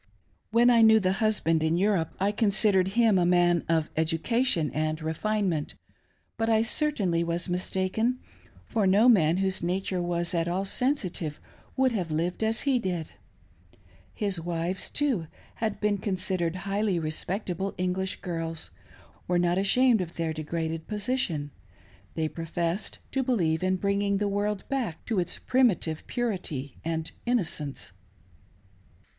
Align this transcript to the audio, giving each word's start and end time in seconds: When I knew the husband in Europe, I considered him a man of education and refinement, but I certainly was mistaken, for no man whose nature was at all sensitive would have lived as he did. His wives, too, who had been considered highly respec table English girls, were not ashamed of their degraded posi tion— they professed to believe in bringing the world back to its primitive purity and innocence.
When 0.49 0.71
I 0.71 0.81
knew 0.81 0.99
the 0.99 1.11
husband 1.21 1.61
in 1.61 1.77
Europe, 1.77 2.15
I 2.19 2.31
considered 2.31 2.87
him 2.97 3.19
a 3.19 3.23
man 3.27 3.63
of 3.69 3.91
education 3.95 4.71
and 4.71 4.99
refinement, 4.99 5.75
but 6.37 6.49
I 6.49 6.63
certainly 6.63 7.23
was 7.23 7.47
mistaken, 7.47 8.17
for 8.65 8.87
no 8.87 9.07
man 9.07 9.37
whose 9.37 9.61
nature 9.61 10.01
was 10.01 10.33
at 10.33 10.47
all 10.47 10.65
sensitive 10.65 11.39
would 11.77 11.91
have 11.91 12.09
lived 12.09 12.43
as 12.43 12.61
he 12.61 12.79
did. 12.79 13.11
His 14.11 14.41
wives, 14.41 14.89
too, 14.89 15.19
who 15.19 15.27
had 15.57 15.79
been 15.79 15.99
considered 15.99 16.55
highly 16.65 16.97
respec 16.97 17.45
table 17.45 17.75
English 17.77 18.21
girls, 18.21 18.71
were 19.27 19.37
not 19.37 19.59
ashamed 19.59 20.01
of 20.01 20.15
their 20.15 20.33
degraded 20.33 20.87
posi 20.87 21.19
tion— 21.19 21.51
they 22.15 22.27
professed 22.27 22.97
to 23.11 23.21
believe 23.21 23.61
in 23.63 23.75
bringing 23.75 24.17
the 24.17 24.27
world 24.27 24.67
back 24.67 25.05
to 25.05 25.19
its 25.19 25.37
primitive 25.37 26.07
purity 26.07 26.79
and 26.83 27.11
innocence. 27.27 27.91